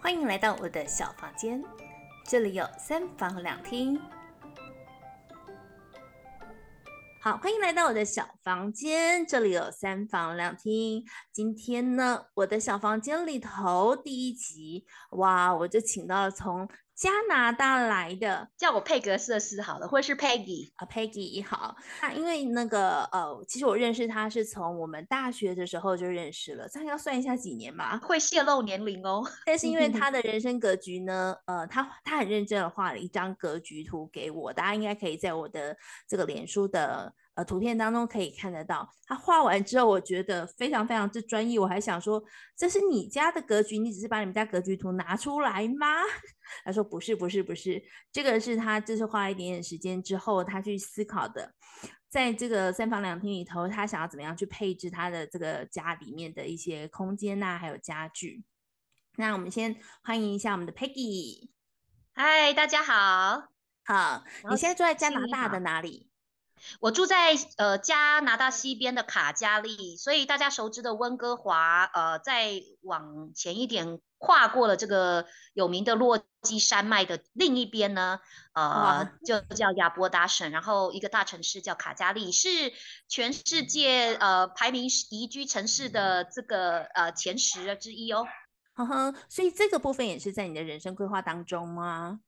[0.00, 1.62] 欢迎来到我的小房间，
[2.24, 4.00] 这里有三房两厅。
[7.20, 11.04] 好，欢迎来到我的小房间，这里有三房两厅。
[11.32, 16.68] 今天呢，我的小房间里头第一集，哇，我就请到了从
[16.98, 21.76] 加拿大来的，叫我佩格瑟斯好了，或是 Peggy 啊，Peggy 好。
[22.02, 27.96] 那因为那个呃，其实我认识他是从我们大学的时候就认识了，这样要算一下几年嘛？
[27.98, 29.24] 会泄露年龄哦。
[29.46, 35.76] 但是因为 他的人生格局呢，呃，他他很认真的画了一张格局图给我，大家应该可以在我的
[36.08, 37.14] 这个脸书的。
[37.38, 41.56] 呃，图片当中可以看得到，他画完之后，我觉得非常非常之专业。
[41.56, 42.20] 我还想说，
[42.56, 45.86] 这是你家的格局，你只是把你们家格局图拿出来吗？
[46.66, 47.80] 他说不是，不是，不是，
[48.10, 51.54] 这个是他就是花了一点点时间之后，他去思考的，
[52.08, 58.42] 在这个三房两厅里头，他想要怎么样去配置他的这个家里面的一些空间呐、啊，还有家具。
[59.14, 61.50] 那我们先欢迎一下我们的 Peggy。
[62.14, 63.52] 嗨，大家好。
[63.84, 66.07] 好，你现在住在加拿大的哪里？
[66.80, 78.20] 我住在呃加拿大西边的卡加利，所以大家熟知的温哥华，呃，再往前一点跨过了这个有名的落基山脉的另一边呢，
[78.54, 82.48] 呃，就叫亚伯达省，然后一个大城市叫卡加利，是
[83.08, 88.26] 全世界呃排名宜居城市的这个呃前十之一哦。
[88.74, 92.20] 呵呵，所以这个部分也是在你的人生规划当中吗？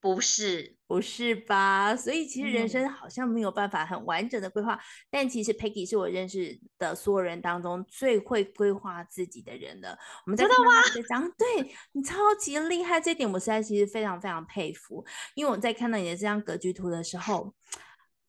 [0.00, 1.96] 不是，不是吧？
[1.96, 9.98] 所以其实人生好像没有办法很完整的规划，嗯、但其实 Peggy 是我认识的所有人当中最会规划自己的人了。
[10.24, 15.04] 我们在看到这张，对你超级厉害，这点我实在其实非常非常佩服。
[15.34, 17.52] 因为我在看到你的这张格局图的时候，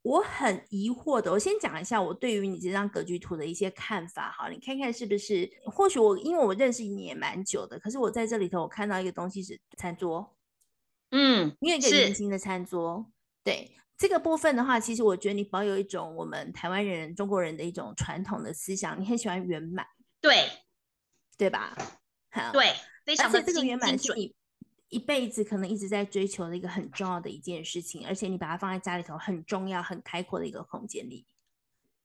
[0.02, 1.32] 我很疑惑的。
[1.32, 5.48] 我先讲一下我对于你这张格局图的一些看法，好，你看看是不是？
[5.66, 10.36] 或许我因为我认识你也蛮久的，可是我在这里头我看到一个东西是餐桌。
[11.12, 13.12] 嗯，你有一个圆形的餐桌，
[13.44, 19.86] 对这个部分的话，其实我觉得你保有一种我们台湾人、中国人的一种传统的思想，你很喜欢圆满，
[20.22, 20.48] 对，
[21.38, 21.76] 对吧？
[22.32, 22.74] 好，对，
[23.06, 24.34] 非常的这个圆满是你
[24.90, 31.26] 一辈子可能一直在追求的一个很重要的一件事情，而且你把它放在家里头很重要、很开阔的一个空间里。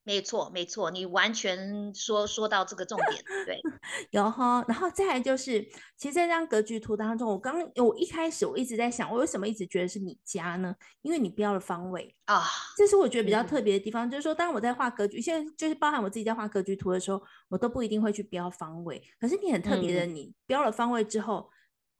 [0.04, 3.58] 没错，没错，你完全说说到这个重点，对，
[4.12, 5.62] 有哈，然后再来就是，
[5.96, 10.74] 其实在这张格局图当中，我刚我一开始我一直在想，我为什么一直觉得是你家呢？
[11.00, 12.44] 因为你标了方位啊，
[12.76, 21.50] 这是我觉得比较特别的地方，嗯、就是说，当我在画格局，现在就是包含我自己在画格局图的时候，我都不一定会去标方位，可是你很特别的，你标了方位之后。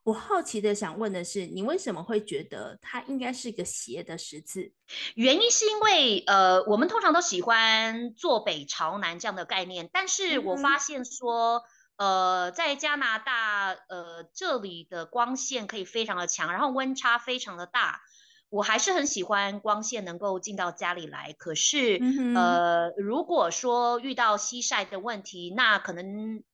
[0.05, 4.71] 嗯我好奇的想问的是，你为什么会觉得它应该是一个斜的十字？
[5.15, 11.63] 原因是因为，呃，我们通常都喜欢坐北朝南这样的概念，但是我发现说，
[11.97, 18.03] 嗯、呃，在加拿大，呃，这里的光线可以非常的强，然后温差非常的大，
[18.51, 21.35] 我还是很喜欢光线能够进到家里来。
[21.39, 26.45] 可是，嗯、呃，如果说遇到西晒的问题，那可能。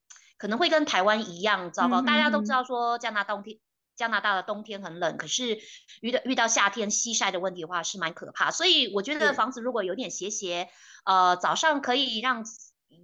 [0.40, 2.00] 可能会跟台湾一样糟糕。
[2.00, 3.58] 大家都知道说加拿大冬天，
[3.94, 5.58] 加拿大的冬天很冷，可是
[6.00, 8.50] 遇到遇到夏天西晒的问题的话是蛮可怕。
[8.50, 10.68] 所以我觉得房子如果有点斜斜，
[11.04, 12.44] 呃，早上可以让。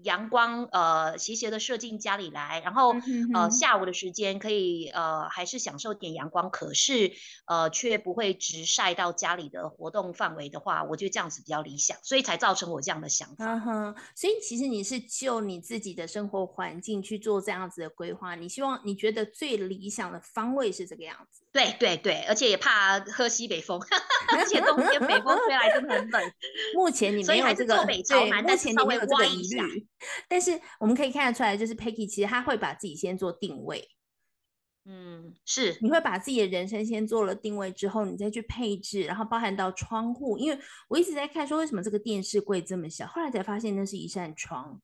[0.02, 2.94] 阳光呃斜斜的射进家里来，然后
[3.34, 7.12] 呃下午的时间可以呃还是享受点阳光，可是
[7.46, 13.44] 呃却不会直晒到家里的活动范围的话，我觉得这样子比较理想，所以才造成我这样的想法。
[13.46, 21.42] 嗯哼，所以其实你是就你自己的生活环境去做这样子的规划，你希望你觉得最理想的方位是这个样子。
[21.52, 23.80] 对对对，而且也怕喝西北风，
[24.36, 26.32] 而且冬天北风吹来真的很冷。
[26.74, 27.96] 目前你没有这个，对，
[28.42, 29.42] 目前你没有这个疑
[29.76, 29.86] 虑。
[30.28, 33.88] 但是我们可以看得出来，就是 Peggy 其实他会把自己先做定位。
[34.88, 40.38] 嗯，是，你会把自己的人生先做了定位之后，你再去配置，然后包含到窗户。
[40.38, 44.80] 因为我一直在看说，为什么这个电视柜这么小，后来才发现那是一扇窗。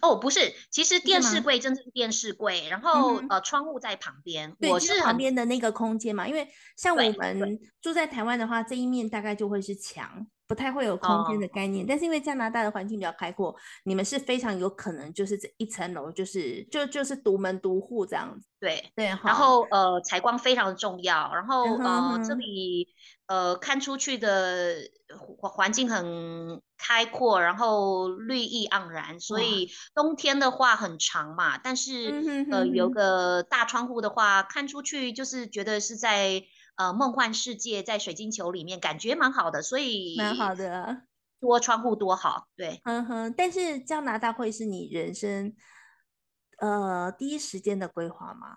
[0.00, 4.56] 哦，不是，其实电视柜真的是电视柜，然后、嗯、呃，窗户在旁边。
[4.60, 11.84] 对，我是旁边的那个空间嘛，因为像我们住在台湾的话，这一面大概就会是墙，不太会有空间的概念。
[11.84, 13.54] 哦、但是因为加拿大的环境比较开阔，
[13.84, 18.48] 你们是非常有可能就是这一层楼就是就就是独门独户这样子。
[18.58, 22.88] 对对，然后呃，采光非常的重要，然后呃，这里
[23.26, 24.74] 呃看出去的
[25.40, 36.42] 环境很开阔，然后绿意盎然，所以冬天的话很长嘛，但是呃有个大窗户的话，看出去就是觉得是在
[36.78, 41.02] 呃梦幻世界，在水晶球里面，感觉蛮好的，所以蛮好的，
[41.40, 45.54] 多窗户多好，对，嗯哼，但是加拿大会是你人生。
[46.60, 48.56] 呃，第一时间的规划吗？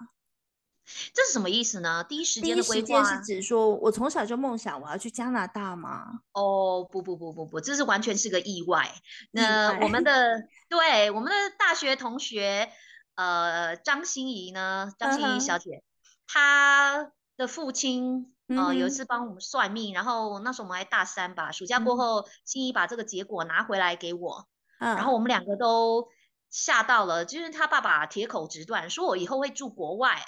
[1.14, 2.04] 这是什么意思呢？
[2.04, 6.22] 第一时间的规划，是指说我从小就梦想我要去加拿大吗？
[6.34, 8.92] 哦，不不不不不，这是完全是个意外。
[9.32, 12.72] 那我们的 对我们的大学同学，
[13.16, 15.84] 呃，张欣怡呢，张欣怡小姐，
[16.28, 17.12] 她、uh-huh.
[17.38, 24.48] 的父亲呃有一次帮我们算命，然后那时候我们还大三吧，暑假过后，欣怡把这个结果拿回来给我
[24.80, 24.96] ，uh-huh.
[24.96, 26.08] 然后我们两个都
[26.50, 30.22] 吓到了，就是他爸爸铁口直断说我以后会住国外。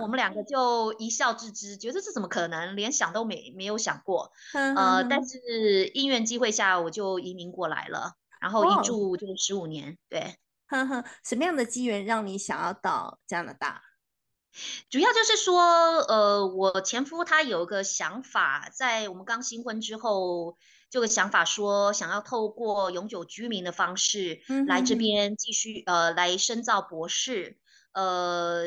[0.00, 4.32] 我们两个就一笑置之，觉得这怎么可能，连想都没没有想过。
[4.52, 9.96] 呃，但是因缘机会下，我就移民过来了，然后一住就十五年。
[10.08, 10.34] 对，
[10.66, 13.80] 哼哼，什么样的机缘让你想要到加拿大？
[14.90, 15.62] 主要就是说，
[16.08, 20.56] 呃，我前夫他有一个想法，在我们刚新婚之后，
[20.90, 27.58] 这个想法说想要透过永久居民的方式来这边继续呃来深造博士。
[27.92, 28.66] 呃，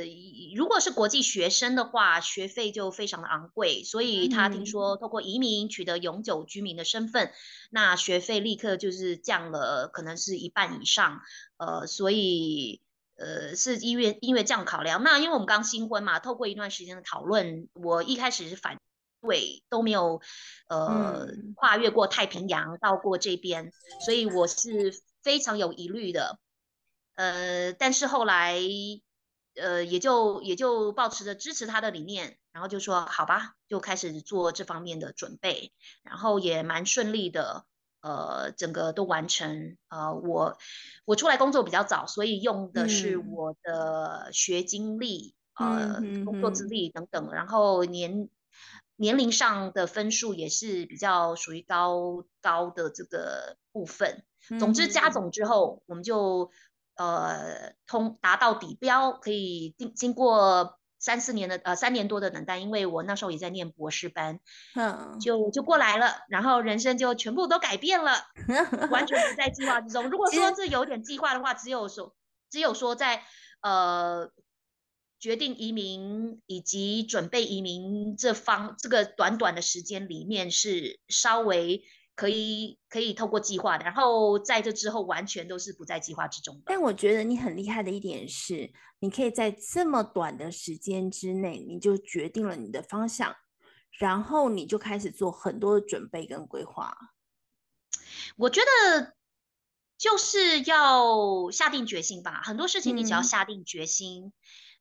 [0.54, 7.34] 如果是国际学生的话，学费就非常的昂贵，所以他听说透过移民取得永久居民的身份，嗯、
[7.70, 11.22] 那学费立刻就是降了，可能是一半以上。
[11.56, 12.82] 呃，所以
[13.16, 15.04] 呃是因为因为这样考量。
[15.04, 18.78] 那因为我们刚新婚嘛，透过一段时间的讨论，我一开始是反
[19.22, 20.22] 对，都没有
[20.68, 23.72] 呃、嗯、跨越过太平洋到过这边，
[24.06, 26.40] 所以我是非常有疑虑的。
[27.16, 28.60] 呃，但是后来。
[29.56, 35.72] 呃，也就也就保持着支持他的理念，然后就说好吧，就开始做这方面的准备，
[36.02, 37.64] 然后也蛮顺利的，
[38.04, 39.76] 呃，整个都完成。
[39.88, 40.60] 呃，我
[41.06, 48.30] 我出来工作比较早，所以用的是我的学经历、嗯、呃工作资历等等，然后年
[48.96, 54.24] 年龄上的分数也是比较属于高高的这个部分。
[54.60, 56.52] 总之加总之后，我们就。
[56.96, 64.40] 呃，通达到底标可以经经过三四年的呃三年多的等待，因为我那时候也在念博士班，
[64.74, 68.26] 嗯，就就过来了，然后人生就全部都改变了，
[68.90, 70.10] 完全不在计划之中。
[70.10, 72.16] 如果说这有点计划的话，只有说
[72.50, 73.22] 只有说在
[73.62, 74.32] 呃
[75.20, 81.84] 决定移民以及准备移民这方这个短短的时间里面是稍微。
[82.16, 86.62] 可以可以透过计划的，然后在这之后完全都是不在计划之中的。
[86.68, 93.36] 但我觉得你很厉害的一点是，你可以在这么短的时间之内，你就决定了你的方向，
[93.98, 96.96] 然后你就开始做很多的准备跟规划。
[98.38, 99.14] 我觉得
[99.98, 104.26] 就是要下定决心吧，很多事情你只要下定决心。
[104.26, 104.34] 嗯、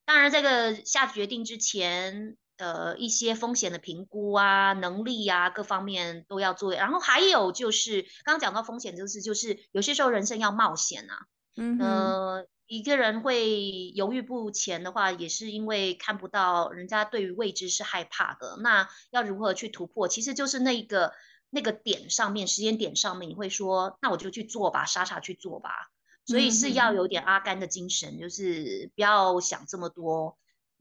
[0.05, 2.37] 当然，这个下决定之前。
[2.63, 6.73] 呃，一些风险的评估啊，能力啊，各方面都要做。
[6.73, 11.27] 然后还有就是，刚刚讲到风险，就是就是有些时候人生要冒险啊。
[11.57, 18.57] 嗯呃，一个人会犹豫不前的话，也是因为看不到人家对于未知是害怕的。
[18.61, 20.07] 那要如何去突破？
[20.07, 21.13] 其实就是那个
[21.51, 25.91] 那个点上面，时间点上面，你会说，那我就去做吧，傻傻去做吧。
[26.25, 30.39] 所以是要有点阿甘的精神，就是不要想这么多。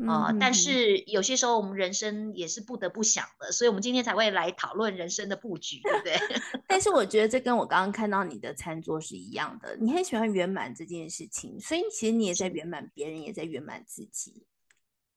[0.07, 6.18] 啊、呃，但是有些时候我们人生也是不得不想的，所以我们今天才会来讨论人生的布局，对不对？
[6.68, 14.45] 但是我觉得这跟我刚刚看到你的餐桌是一样的，你很喜欢圆满这件事情，所以其实你也在圆满别人，也在圆满自己。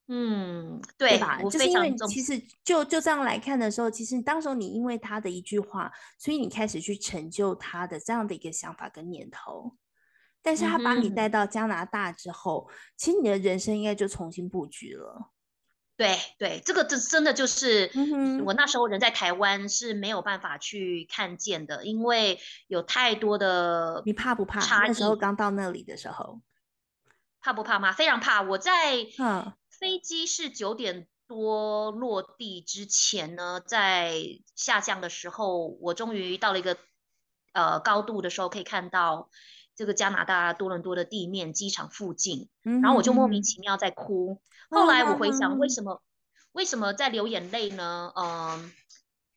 [0.06, 1.40] 嗯，对，对吧？
[1.44, 9.72] 就是因为其实就就这样来看的时候，其实当时候你因为他的一句话，所以你开始去成就他的这样的一个想法跟念头。
[10.46, 15.30] 但是他把你带到加拿大之后，嗯，其实你的人生应该就重新布局了。
[15.96, 17.90] 对对，这个这真的就是
[18.44, 24.02] 我那时候人在台湾是没有办法去看见的，因为有太多的。
[24.04, 24.60] 你怕不怕？
[24.86, 26.42] 那时候刚到那里的时候，
[27.40, 27.92] 怕不怕吗？
[27.92, 28.42] 非常怕。
[28.42, 29.06] 我在
[29.70, 34.14] 飞机是九点多落地之前呢，在
[34.54, 36.76] 下降的时候，我终于到了一个
[37.52, 39.30] 呃高度的时候，可以看到。
[39.76, 44.40] 这个加拿大多伦多的地面机场附近，嗯，然后我就莫名其妙在哭。
[44.70, 46.00] 嗯、后来我回想，为什么、嗯、
[46.52, 48.12] 为什么在流眼泪呢？
[48.16, 48.72] 嗯，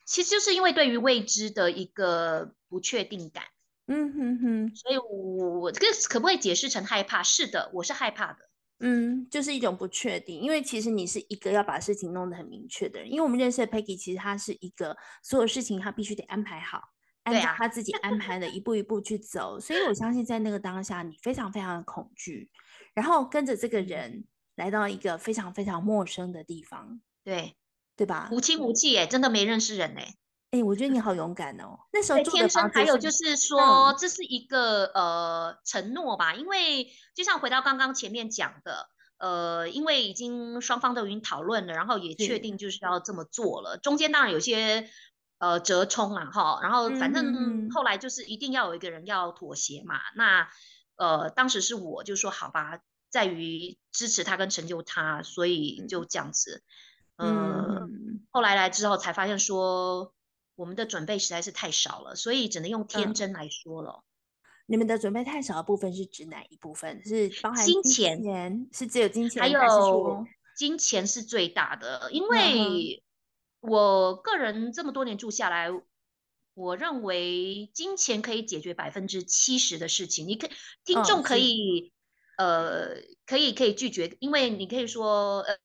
[0.06, 3.44] 其实就是因为对于未知的一个不确定感。
[3.88, 7.24] 嗯哼哼，所以我我这个可不可以解释成害怕？
[7.24, 8.40] 是的，我是害怕的。
[8.80, 13.10] 嗯，就是一种不确定，因为其实你是一个要把事情弄得很明确的人。
[13.10, 16.82] 因为我们认识的 Peggy，其实他是一个所有事情他必须得安排好。
[17.28, 22.50] 按照他自己安排的一步一步去走，所以我相信在那个当下，你非常非常的恐惧，
[22.94, 24.24] 然后跟着这个人
[24.56, 27.56] 来到一个非常非常陌生的地方，对
[27.96, 28.30] 对吧？
[28.32, 30.14] 无亲无戚哎，真的没认识人哎，
[30.52, 31.78] 哎，我觉得你好勇敢哦。
[31.92, 43.78] 那时候天生还有就是说，这是一个呃承诺吧，因为就像回到刚刚前面讲的，呃，因为已经双方都已经讨论了，然后也确定就是要这么做了。
[43.78, 44.90] 中间当然有些
[45.40, 49.96] 呃折冲啊，哈，然后反正后来就是一定要有一个人要妥协嘛。
[49.96, 50.50] 嗯、那
[50.96, 52.80] 呃，当时是我就说好吧，
[53.10, 56.64] 在于支持他跟成就他，所以就这样子。
[57.18, 60.14] 呃、嗯，后来来之后才发现说
[60.56, 64.04] 我们的准备实在是太少了，所以只能用天真来说了。
[64.04, 64.04] 嗯
[64.70, 67.02] 你们的准备太少的部分是指哪一部分？
[67.06, 68.18] 是包含金钱？
[68.18, 70.28] 金钱是只有金钱，还有
[70.58, 72.12] 金钱是最大的。
[72.12, 73.02] 因为
[73.68, 75.68] 我个人这么多年住下来，
[76.54, 80.28] 我认为金钱可以解决百分之七十的事情。
[80.28, 80.48] 你可
[80.86, 81.92] 听众可以、
[82.38, 82.96] 哦、呃
[83.26, 85.58] 可以可以拒绝，因为你可以说呃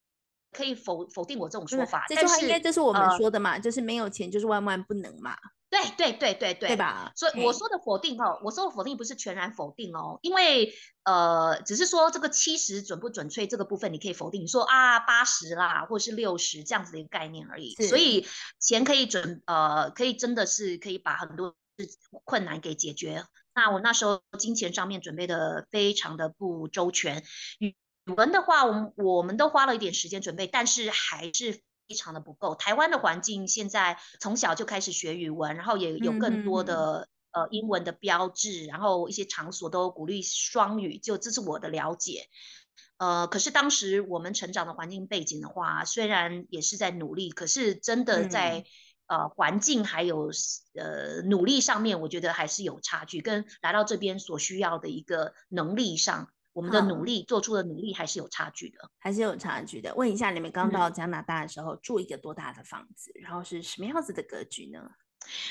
[0.50, 2.04] 可以否否定我这种说法。
[2.08, 5.36] 这句话应该就是我们说的嘛，呃、就是没有钱就是万万不能嘛。
[5.72, 7.10] 对对对对对，对吧？
[7.16, 10.74] 所以我说的否定哦，我说的否定不是全然否定哦，因为
[11.04, 17.74] 呃，只是说这个七十准不准确这个部分你可以否定，你说啊八十啦，或是六十这样子的一个概念而已。
[17.88, 18.26] 所以
[18.58, 21.54] 钱可以准呃，可以真的是可以把很多
[22.24, 23.24] 困难给解决。
[23.54, 27.24] 那我那时候金钱上面准备的非常的不周全，
[27.60, 27.74] 语
[28.14, 31.62] 文的话，我们我们都花了一点时间准备，但是还是。
[31.92, 32.54] 非常的不够。
[32.54, 40.96] 台湾的环境现在从小就开始学语文，然后也有更多的、嗯、呃英文的标志，然后一些场所都鼓励双语。
[40.96, 42.28] 就这是我的了解。
[42.96, 48.64] 呃，可是当时我们成长的环境背景的话，虽然也是在努力，可是真的在、
[49.08, 50.30] 嗯、呃环境还有
[50.74, 56.30] 呃努力上面，我觉得还是有差距，跟来到这边所需要的一个能力上。
[56.52, 59.94] 我们的努力做出的努力还是有差距的，还是有差距的。
[59.94, 63.10] 问一下，你们刚到加拿大的时候，住一个多大的房子？
[63.14, 64.90] 嗯，然后是什么样子的格局呢？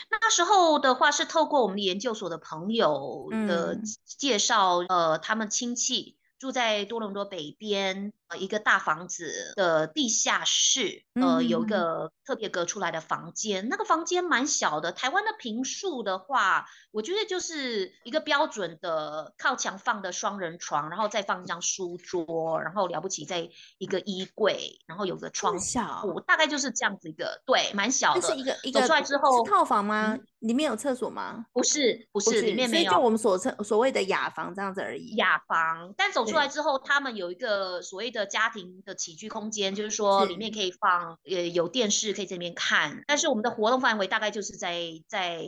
[0.10, 6.17] 那时候的话是透过我们研究所的朋友的介绍，嗯，呃，他们亲戚。
[6.41, 13.65] 住在多伦多北边，呃，一个大房子的地下室，呃，有一个特别隔出来的房间。
[13.65, 14.91] 嗯、那个房间蛮小的。
[14.91, 25.57] 台湾的平数的话，我觉得就是一个标准的靠墙放的双人床，然后再放一张书桌，然后了不起再一个衣柜，然后有个窗
[26.01, 28.21] 户，大概就是这样子一个，对，蛮小的。
[28.21, 30.15] 是一个一个走出来之后是套房吗？
[30.15, 31.45] 嗯里面有厕所吗？
[31.53, 32.91] 不是，不是，里面没有。
[32.91, 35.13] 就我们所称所谓的雅房这样子而已。
[35.15, 43.03] 雅房，但走出来之后，他们有一个所谓的家庭的起居空间，就是说里面可以放呃有电视可以在里面看。
[43.07, 45.45] 但是我们的活动范围大概就是在在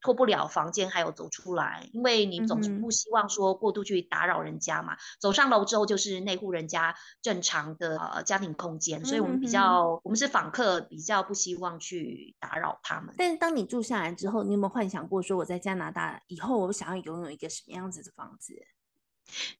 [0.00, 4.94] 脱不了房间，还有走出来，因为你总是不希望说过度去打扰人家嘛。
[4.94, 13.14] 嗯、走上楼之后就是那户人家正常的呃家庭空间，所以我们比较、嗯、我们是访客，比较不希望去打扰他们。
[13.16, 18.54] 但是当你住下来之后，你有没有幻想过说我在加拿大以后，我想要拥有一个什么样子的房子？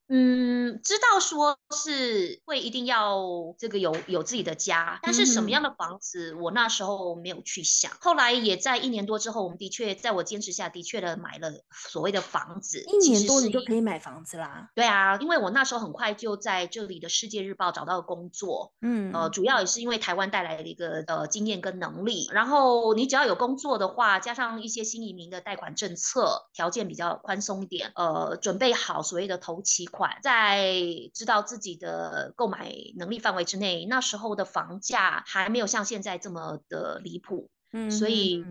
[0.07, 7.91] 嗯，知道说是会一定要这个有有自己的家，但是什么样的房子，我那时候没有去想。
[7.99, 12.83] 后来也在一年多之后，我们的确在我坚持下的确的买了所谓的房子。
[12.85, 14.69] 一年多你就可以买房子啦？
[14.75, 18.73] 对啊，因为我那时候很快就在这里的《世界日报》找到了工作。
[18.81, 22.29] 嗯，呃，主要也是因为台湾带来的一个呃经验跟能力。
[22.31, 29.54] 然后你只要有工作的话，加上一些新移民的贷款政策条件比较宽松一点，呃，准备好所谓的投。
[29.61, 30.73] 期款在
[31.13, 38.43] 知道自己的购买能力范围之内，那时候的房价还没有像现在这么的离谱，嗯，所以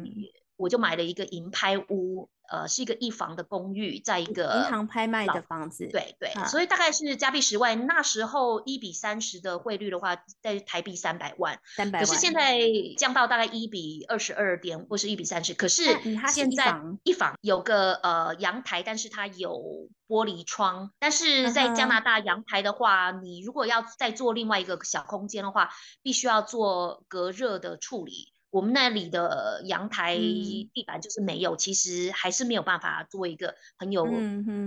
[0.56, 2.28] 我就买了一个银拍屋。
[2.50, 7.86] 呃，是一个一房的公寓，在一个银行拍卖的房子，对对，所以大概是加币十万。
[7.86, 12.06] 那时候一比三十的汇率的话，在台币三百万，三百万。
[12.06, 12.58] 可是现在
[12.98, 15.54] 降到大概一比二十二点，或是一比三十。
[15.54, 15.84] 可是
[16.28, 20.90] 现在一房有个呃阳台，但是它有玻璃窗。
[20.98, 25.70] 但是在加拿大阳台的话，你如果要再做另外一个小空间的话，
[26.02, 28.33] 必须要做隔热的处理。
[28.54, 34.04] 我们那里的阳台地板就是没有，嗯、其实还是没有办法做一个很有、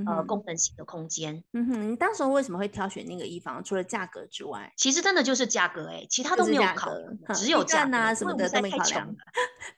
[0.06, 1.42] 呃功能性的空间。
[1.54, 3.64] 嗯哼，你当时为什么会挑选那个一房？
[3.64, 6.92] 除了价格之外，其实真的就是价格哎、欸，其他都没有考，
[7.34, 9.16] 只有价啊什么的都没考量。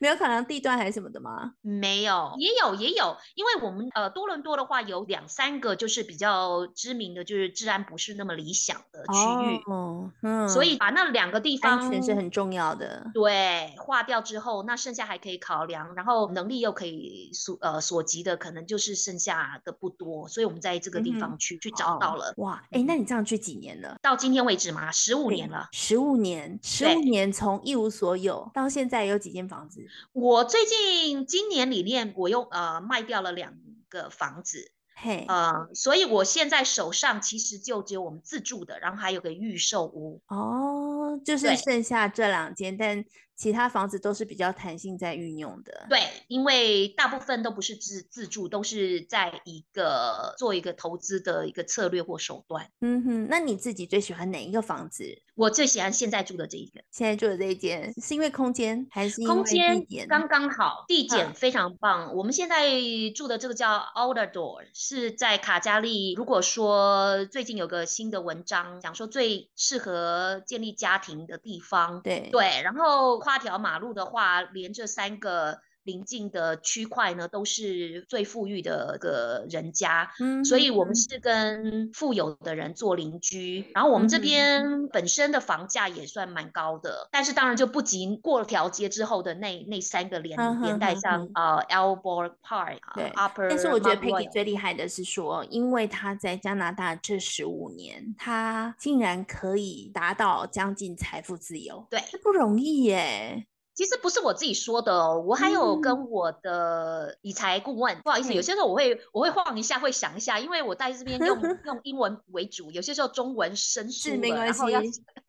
[0.00, 1.52] 没有考量地段还是什么的吗？
[1.60, 22.34] 没有，也有也有，因为我们呃多伦多的话有两三个就是比较知名的，就是治安不是那么理想的区域，哦，嗯，所以把那两个地方安全是很重要的，对，掉之后，那剩下还可以考量，然后能力又可以所呃所及的，可能就是剩下的不多，所以我们在这个地方去、嗯、去找到了。
[22.36, 23.96] 哇，哎，那你这样去几年了？
[24.02, 24.90] 到今天为止吗？
[24.90, 25.68] 十五年了。
[25.72, 29.86] 十五年，十五年从一无所有到现在有几间房子？
[30.12, 33.54] 我最近今年里面，我又呃卖掉了两
[33.88, 34.72] 个房子。
[34.94, 40.20] 嘿，呃，所以我现在手上其实就只有我们自住的，然后还有个预售屋。
[40.26, 43.04] 哦，就是剩下这两间，但。
[43.40, 52.70] 其他房子都是比较弹性在运用的，对，因为大部分都不是自自住，都是在一个做一个投资的一个策略或手段。
[52.82, 55.22] 嗯哼，那你自己最喜欢哪一个房子？
[55.36, 56.82] 我最喜欢现在住的这一个。
[56.90, 62.08] 现在住的这一间是因为空间还是空间刚刚好，地点非常棒。
[62.08, 62.68] 啊、我们现在
[63.14, 66.12] 住的这个叫 Outer Door，是在卡加利。
[66.12, 73.18] 如果说最近有个新的文章讲说最适合建立家庭的地方，对对，然后。
[73.30, 83.64] 八条马路的话，连着三个邻近的区块呢，都是最富裕的个人家，嗯，所以我们是跟富有的人做邻居。
[83.74, 93.48] 然后我们这边本身的房价也算蛮高的，但是当然就不及过了条街之后的那那三个连连带上呃 Elbor Park 对 Upper。
[93.48, 103.46] 但是我觉得 Peggy 最厉害的是说，因为他在加拿大这十五年，他竟然可以达到将近财富自由，对，这不容易耶。
[103.74, 114.60] 其实不是我自己说的哦，我还有跟我的理财顾问，嗯、不好意思，有些时候我会我会晃一下，会想一下，因为我在这边用 用英文为主，有些时候中文生疏了，没关系。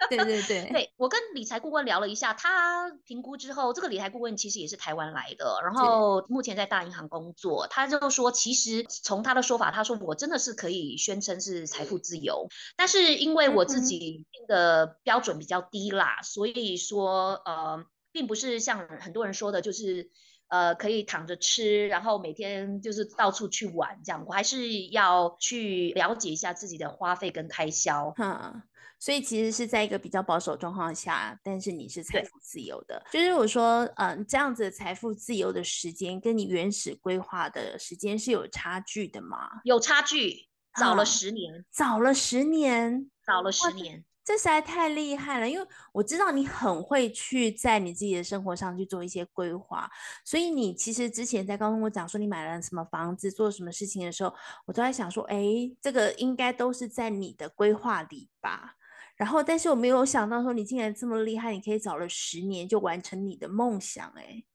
[0.09, 17.85] 对对对， 对我跟理财顾问聊了一下，他评估之后，这个理财顾问其实也是台湾来的，然后目前在大银行工作，他就说，其实从他的说法，他说我真的是可以宣称是财富自由，但是因为我自己定的标准比较低啦，嗯、所以说呃。
[18.11, 20.09] 并不是像很多人说的，就是，
[20.47, 24.23] 呃，可以躺着吃，然后每天就是到处去玩这样。
[24.27, 28.11] 我还是要去了解一下自己的花费跟开销。
[28.11, 28.63] 哈，
[28.99, 33.01] 所以其实是在一个比较保守状况下，但是你是财富自由的。
[33.11, 39.49] 就是我说，嗯、呃，这样子财富自由的时间跟你原始规划的时间是有差距的吗？
[39.63, 44.03] 有差距，早了十年，早了十年，早了十年。
[44.31, 49.89] 这实在太厉害了，因为我知道你很会去在你自己的生活上去做一些规划，
[50.23, 54.33] 所以你其实之前在刚跟我讲说你买了什么房子，做什么事情的时候，
[54.65, 55.43] 我都在想说，哎，
[55.81, 58.75] 这个应该都是在你的规划里吧。
[59.17, 64.45] 然后，但是我没有想到说你竟然这么厉害，你可以早了十年就完成你的梦想，哎。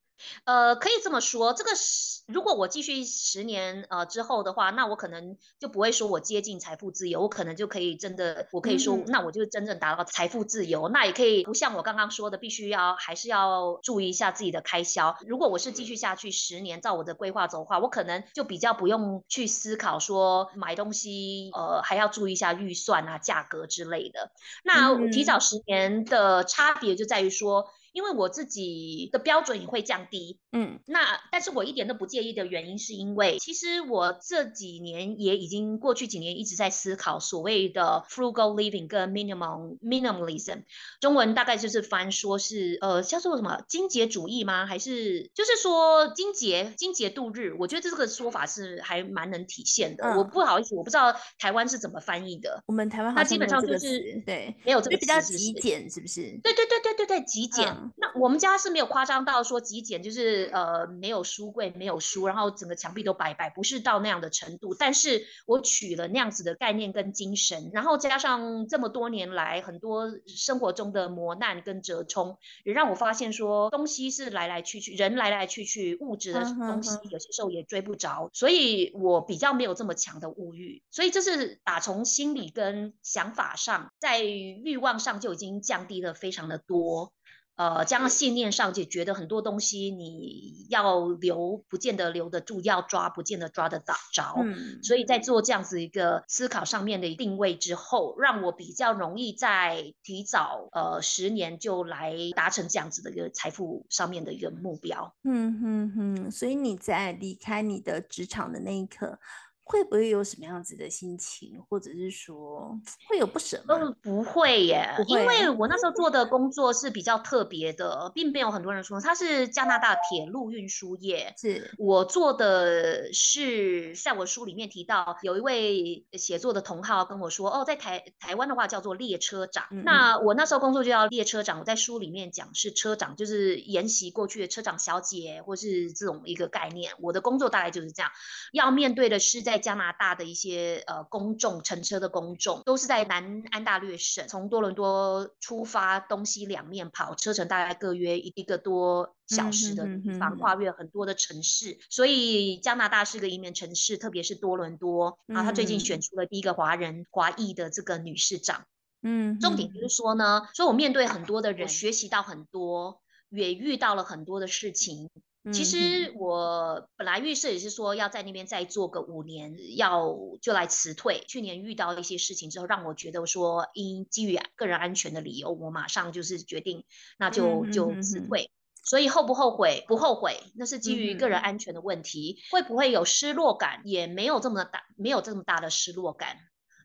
[0.45, 10.89] 呃，可以这么说，这个十，如果我继续十年呃之后的话，那我可能就不会说我接近财富自由，我可能就可以真的，我可以说，嗯、那我就真正达到财富自由。
[10.89, 15.17] 那也可以不像我刚刚说的，必须要还是要注意一下自己的开销。
[15.25, 24.31] 如果我是继续下去十年，照我的规划走的话，我可能就比较不用去思考说买东西，呃，还要注意一下预算啊、价格之类的。
[24.63, 27.69] 那提早十年的差别就在于说。
[27.97, 40.61] 因为我自己的标准也会降低，嗯，那但是我一点都不介意的原因是因为，其实我这几年也已经过去几年一直在思考所谓的 frugal living 跟 minimum minimalism，
[41.01, 44.67] 中文大概就是翻说是呃叫做什么精简主义吗？
[44.67, 47.55] 还是就是说精简精简度日？
[47.57, 50.03] 我觉得这个说法是还蛮能体现的。
[50.03, 52.61] 嗯、我不好意思，我不知道台湾是怎么翻译的。
[52.67, 56.39] 我们台湾它基本上就是对没有这个比较极简，是不是？
[56.43, 57.67] 对对对对对对极简。
[57.69, 64.75] 嗯那我们家是没有夸张到说极简，就是呃没有书柜，没有书，然后整个墙壁都白白，不是到那样的程度。
[64.75, 87.13] 但是我取了那样子的概念跟精神，然后加上这么多年来很多生活中的磨难跟折冲，也让我发现说东西是来来去去，人来来去去，物质的东西有些时候也追不着，所以我比较没有这么强的物欲，所以这是打从心理跟想法上，在欲望上就已经降低了非常的多。
[87.57, 94.35] 呃，加上信念上就觉得很多东西你要留，不见得留得住；要抓，不见得抓得着。
[94.43, 105.15] 嗯，所以在做这样子一个思考上面的定位之后，让我比较容易在提早呃十年就来达成这样子的一个财富上面的一个目标。
[105.23, 109.19] 嗯哼哼，所以你在离开你的职场的那一刻。
[109.67, 113.75] 会不会有什么样子的心情，或者是说会有不舍吗？
[113.79, 121.33] 嗯，不会耶，不会，因为我那时候做的工作是比较特别的，并没有很多人说它是加拿大铁路运输业。
[121.37, 129.65] 是我做的是，在我书里面提到，有一位写作的同好跟我说，哦，在台台湾的话叫做列车长。
[129.71, 136.93] 嗯嗯，那我那时候工作就叫列车长，我在书里面讲是车长，就是沿袭过去的车长小姐，或是这种一个概念。
[136.99, 138.09] 我的工作大概就是这样，
[138.53, 155.17] 要面对的是在在加拿大的一些呃公众乘车的公众，都是在南安大略省，从多伦多出发，东西两面跑，车程大概各约一个多小时的地方，跨越很多的城市，所以加拿大是个移民城市，特别是多伦多。
[155.33, 158.65] 啊，他最近选出了第一个华人华裔的这个女市长。
[159.01, 165.09] 嗯，重点就是说呢，所以我面对很多的人，学习到很多，也遇到了很多的事情。
[165.53, 171.23] 其实我本来预设也是说要在那边再做个五年，要就来辞退。
[171.27, 176.83] 去年遇到一些事情之后，让我觉得说，因基于个人安全的理由，我马上就是决定，
[177.17, 178.51] 那就就辞退。
[178.83, 179.83] 所以后不后悔？
[179.87, 182.39] 不后悔，那是基于个人安全的问题。
[182.51, 183.81] 会不会有失落感？
[183.83, 186.37] 也没有这么大，没有这么大的失落感。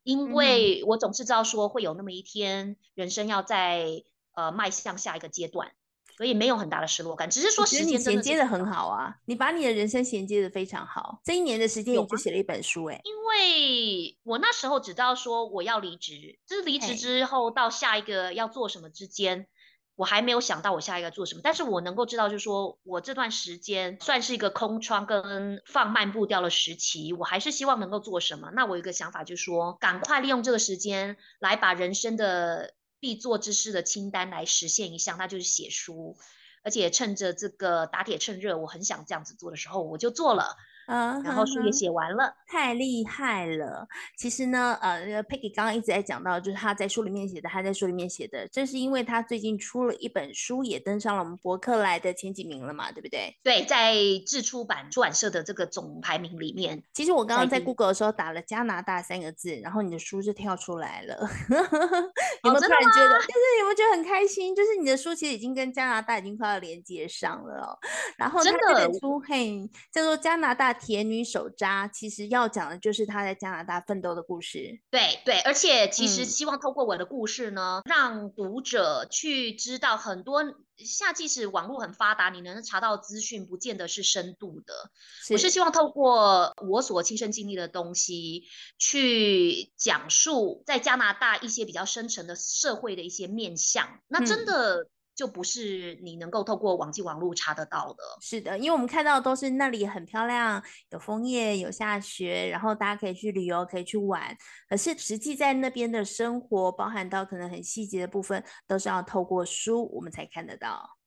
[0.04, 4.02] 因为我总是知道说会有那么一天，人生要在
[4.34, 5.70] 呃迈向下一个阶段，
[6.16, 7.28] 所以没有很大的失落感。
[7.28, 11.20] 只是说时间衔接的很好啊，你把你的人生衔接的非常好。
[11.24, 13.00] 这一年的时间你就写了一本书哎、欸。
[13.04, 19.46] 因为我那时候只知道说我要离职，就是离职之后到下一个要做什么之间。
[19.94, 28.50] 我还没有想到我下一个做什么，但是我能够知道，就是说我这段时间算是一个空窗跟放慢步调的时期，我还是希望能够做什么。
[28.54, 36.16] 那我有一个想法，就是说赶快利用这个时间来把人生的必做之事的清单来实现一项，那就是写书。
[36.62, 40.56] 而且趁着这个打铁趁热，我很想这样子做的时候，我就做了。
[40.92, 43.88] 嗯，然后书也写完了，太厉害了。
[44.18, 53.34] 其实呢，呃，Peggy 刚刚一直在讲到，就是他在书里面写的，他在书里面写的，这是因为他最近出了一本书，也登上了我们博客来的前几名了嘛，对不对？
[53.42, 53.94] 对，在
[54.26, 56.82] 自出版出版社的这个总排名里面。
[56.92, 61.16] 其实我刚刚在 Google 的时候打了加拿大三个字，然后你的书就跳出来了。
[61.16, 64.54] 有没有突然觉得，就是有没有觉得很开心？
[64.54, 67.78] 就是你的书其实已经跟加拿大已经快要连接上了哦。
[68.18, 70.76] 然后他这本书嘿，叫做加拿大。
[70.84, 74.80] 铁女手札其实要讲的就是她在加拿大奋斗的故事。
[74.90, 80.42] 对对，而且其实希望透过我的故事呢，嗯、让读者去知道很多。
[80.78, 84.90] 下即使网络很发达，你能查到资讯，不见得是深度的。
[85.22, 88.44] 是我是希望透过我所亲身经历的东西，
[88.78, 94.00] 去讲述在加拿大一些比较深层的社会的一些面向。
[94.08, 94.88] 那真的。
[95.22, 98.02] 就不是你能够透过网际网络查得到的。
[98.20, 104.36] 是的，因为我们看到的都是那里很漂亮，有枫叶，有下雪，然后大家可以去旅游，可以去玩。
[104.68, 110.98] 可是实际在那边的生活，包含到可能很细节的部分，都是要透过书我们才看得到。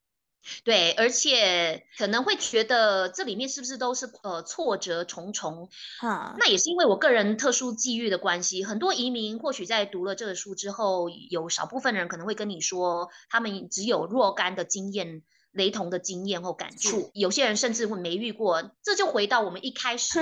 [0.64, 5.70] 对，而且可能会觉得这里面是不是都是呃挫折重重？
[6.00, 8.64] 哈，那也是因为我个人特殊际遇的关系。
[8.64, 15.24] 很多移民或许在读了这个书之后，有少部分人可能会跟你说，他们只有若干的经验。
[15.56, 18.72] 雷同的经验或感触，有些人甚至会没遇过。
[18.84, 20.20] 这就回到我们一开始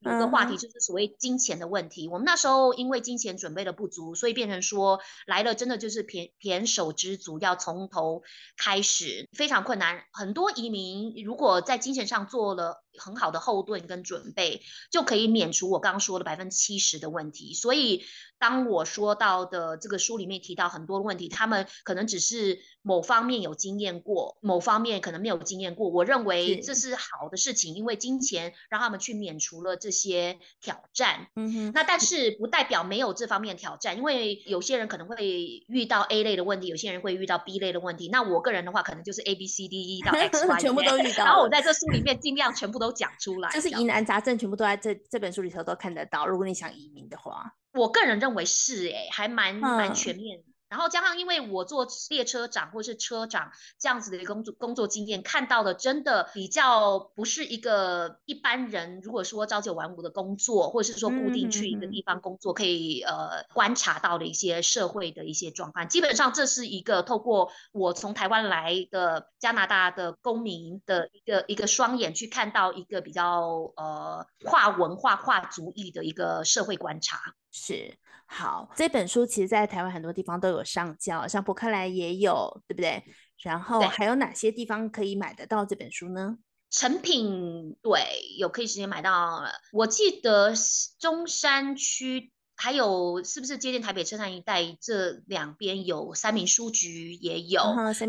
[0.00, 2.06] 有个话题，就是所谓金钱的问题。
[2.08, 8.22] 我们那时候因为金钱准备的不足，所以变成说来了真的就是胼胼手之足，要从头
[8.58, 10.04] 开始，非常困难。
[10.12, 17.54] 很多移民如果在金钱上做了很好的后盾跟准备，就可以免除我刚刚说的百分之七十的问题。
[17.54, 18.04] 所以
[18.38, 25.88] 当我说到的这个书里面提到很多问题，他们可能只是某方面有经验过，某方面可能没有经验过。
[25.88, 31.28] 我认为这是好的事情，因为金钱让他们去免除了这些挑战。
[31.36, 38.08] 嗯哼，那但是不代表没有这方面挑战，因为有些人可能会遇到 A 类的问题，有些人会遇到 B 类的问题。
[38.08, 41.24] 那我个人的话，可能就是 A B C D E 到 X Y 全部都遇到。
[41.24, 46.26] 然后我在这书里面尽量全部都讲出来，就是疑难杂症全部都在这这本书里头都看得到。
[46.26, 47.54] 如果你想移民的话。
[47.72, 50.44] 我个人认为是诶，还蛮蛮全面的。
[50.74, 65.88] 然后加上，因为我做列车长或是车长这样子的工作工作经验，看到的真的比较不是一个一般人，如果说朝九晚五的工作，或者是说固定去一个地方工作，可以呃观察到的一些社会的一些状况。
[65.88, 77.20] 基本上这是一个透过我从台湾来的加拿大的公民的一个一个双眼去看到一个比较呃跨文化跨族裔的一个社会观察。
[77.54, 77.96] 是。
[78.26, 83.04] 好，这本书其实，在台湾很多地方都有上交，像博客来也有，对不对？
[83.38, 86.38] 然后还有哪些地方可以买得到这本书呢？
[86.70, 88.00] 成品对，
[88.36, 89.44] 有可以直接买到。
[89.72, 90.52] 我记得
[90.98, 92.32] 中山区。
[92.56, 94.62] 还有是不是接近台北车站一带？
[94.80, 97.60] 这两边有三明书局，也有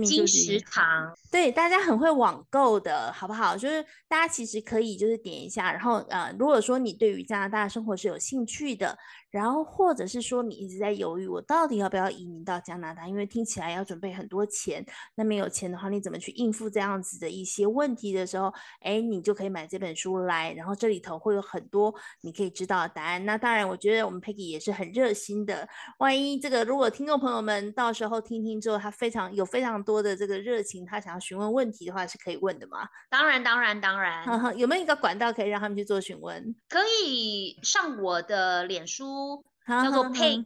[0.05, 1.17] 金石堂。
[1.31, 3.57] 对，大家很会网购的，好不好？
[3.57, 8.95] 就是大家其实可以就是点一下，然后呃，如果说你对于加拿大生活是有兴趣的，
[9.35, 13.05] 然后或者是说你一直在犹豫，我到底要不要移民到加拿大？
[13.05, 14.81] 因为听起来要准备很多钱，
[15.15, 23.25] 那没有钱的话，你怎么去应付这样子的一些问题的时候，哎，你就可以买这本书来，然后这里头会有很多你可以知道的答案。
[23.25, 25.67] 那当然，我觉得我们 Peggy 也是很热心的。
[25.97, 32.87] 万一这个如果听众朋友们到时候听听之后，他非常有非常多的这个热情，他想要询问问题的话，是可以问的吗？
[33.09, 34.25] 当然，当然，当然。
[34.55, 36.55] 有没有一个管道可以让他们去做询问？
[36.69, 39.24] 可以上我的脸书，
[39.67, 40.45] 叫做佩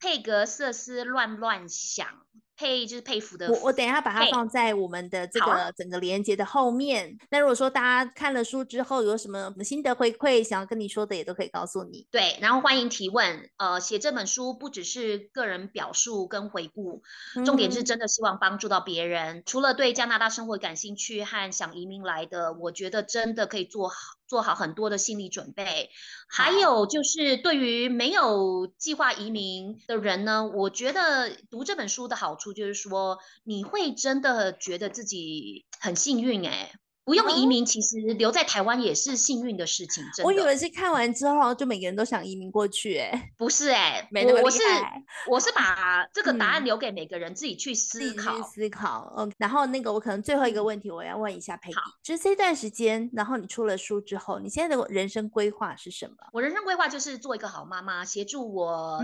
[0.00, 2.06] 佩格瑟斯乱乱想。
[2.60, 7.16] 佩就是佩服的，我我等一下把它放在我们的这个整个连接的后面。
[7.30, 12.08] 那如果说大家看了书之后有什么心得回馈，想要跟你说的，也都可以告诉你。
[12.10, 13.48] 对，然后欢迎提问。
[13.58, 17.00] 呃，写这本书不只是个人表述跟回顾，
[17.46, 19.36] 重点是真的希望帮助到别人。
[19.36, 23.94] 嗯、除了对加拿大生活感兴趣和想移民来的，我觉得真的可以做好
[24.28, 25.90] 做好很多的心理准备。
[26.28, 32.52] 还有就是对于没有计划移民的人呢，我觉得读这本书的好处。
[32.52, 36.72] 就是说，你会真的觉得自己很幸运哎。
[37.08, 40.04] 不用移民，其实留在台湾也是幸运的事情。
[40.14, 44.42] 真的，我以为是看完之后就每个人都想移民过去，哎，不是哎，没那么。
[44.42, 44.58] 我是
[45.30, 48.36] 我是把这个答案留给每个人自己去思考。
[48.36, 49.32] 嗯、思考，OK。
[49.38, 56.14] 然后那个我可能最后一个问题我要问一下 Peggy，就是这段时间，然后你出了书之后，你现在的人生规划是什么？
[56.34, 59.02] 我人生规划就是做一个好妈妈，协助我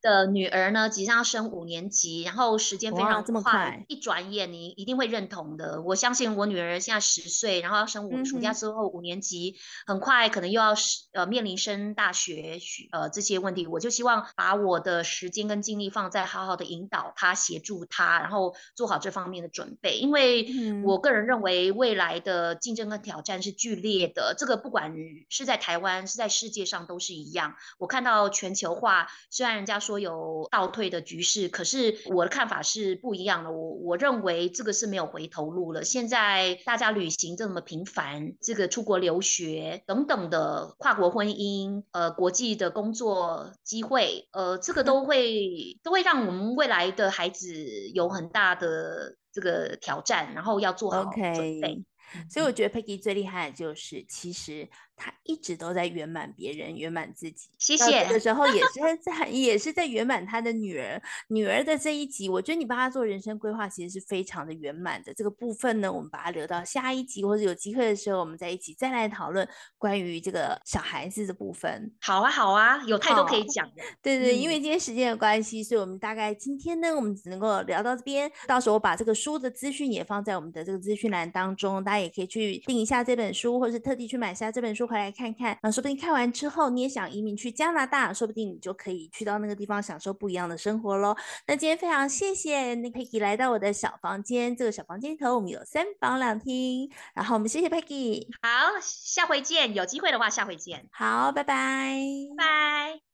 [0.00, 5.82] 的女儿呢，即将要升五年级，然后时间非常这么快，一转眼你一定会认同的。
[5.82, 10.74] 我相信我女儿现在十岁，然后要升五暑假之后五年级，很快可能又要
[11.12, 12.58] 呃面临升大学
[12.92, 19.98] 呃这些问题，我就希望把我的时间跟精力放在好好的引导他，协助他，然后做好这方面的准备。
[19.98, 20.46] 因为
[20.84, 24.94] 我个人认为未来的竞争跟挑战是剧烈的，这个不管
[25.28, 27.54] 是在台湾是在世界上都是一样。
[27.78, 33.50] 我看到全球化，虽然人家说有倒退的局势，可是我的看法是不一样的。
[33.50, 35.84] 我我认为这个是没有回头路了。
[35.84, 37.56] 现在大家旅行这么。
[37.66, 47.48] 频繁，这个出国留学等等的跨国婚姻，呃，国际的工作机会，呃，这个都会都会让我们未来的孩子
[47.92, 51.60] 有很大的这个挑战，然后要做好准备。
[51.60, 51.84] Okay.
[52.30, 54.68] 所以我觉得 Peggy 最厉害的就是，其实。
[54.96, 57.48] 他一直都在圆满别人，圆满自己。
[57.58, 58.04] 谢谢。
[58.06, 61.00] 的时候也 是在，也是在圆满他的女儿。
[61.28, 65.12] 女儿的这一集，我觉得你帮他做人生规划，其实是非常的圆满的。
[65.12, 71.92] 这个部分呢，我们把它留到下一集，或者有机会的时候，我们再一起再来讨论关于这个小孩子的部分。
[72.00, 73.82] 好啊，好啊，有太多可以讲的。
[74.00, 78.30] 对对，因为今天时间的关系，所以我们大概今天呢，我们只能够聊到这边。
[78.46, 84.85] 到时候我把这个书的资讯也放在我们的这个资讯栏当中，大家也可以去订一下这本书，或是特地去买下这本书。
[84.86, 91.16] 回来看看，啊，说不定看完之后你也想移民去加拿大，说不定你就可以去到那个地方享受不一样的生活喽。
[91.46, 102.00] 那今天非常谢谢那 Peggy 来到我的小房间，这个小房间里头我们有三房两厅，然后我们谢谢 Peggy，好，下回见，有机会的话下回见，好，拜拜，
[102.36, 103.06] 拜。